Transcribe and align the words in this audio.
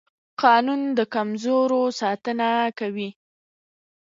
قانون 0.41 0.81
د 0.97 0.99
کمزورو 1.13 1.81
ساتنه 2.01 2.49
کوي 2.79 3.09